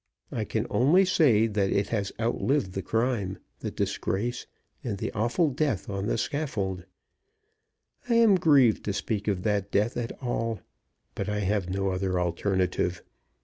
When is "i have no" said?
11.29-11.89